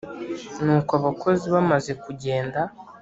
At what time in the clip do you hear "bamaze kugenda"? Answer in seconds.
1.55-2.59